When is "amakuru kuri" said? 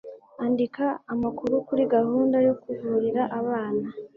1.13-1.83